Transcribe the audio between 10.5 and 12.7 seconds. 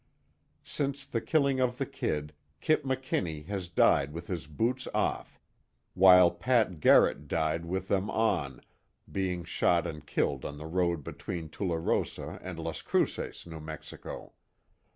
the road between Tularosa and